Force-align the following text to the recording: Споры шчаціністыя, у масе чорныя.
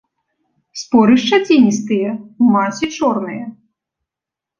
Споры 0.83 1.17
шчаціністыя, 1.23 2.09
у 2.45 2.47
масе 2.55 2.85
чорныя. 2.97 3.45